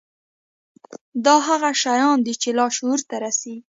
دا 1.25 1.35
هغه 1.47 1.69
شيان 1.81 2.17
دي 2.25 2.33
چې 2.41 2.49
لاشعور 2.59 2.99
ته 3.09 3.15
رسېږي. 3.23 3.59